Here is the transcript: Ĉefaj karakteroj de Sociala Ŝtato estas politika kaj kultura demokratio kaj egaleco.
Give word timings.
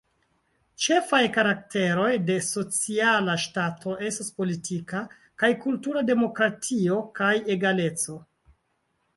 Ĉefaj 0.83 1.19
karakteroj 1.33 2.07
de 2.29 2.37
Sociala 2.47 3.35
Ŝtato 3.45 3.95
estas 4.09 4.33
politika 4.39 5.03
kaj 5.43 5.53
kultura 5.67 6.05
demokratio 6.11 6.99
kaj 7.21 7.33
egaleco. 7.59 8.19